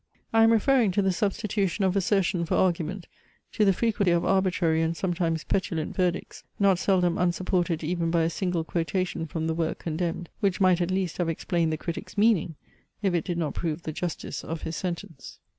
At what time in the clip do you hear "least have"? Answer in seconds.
10.89-11.29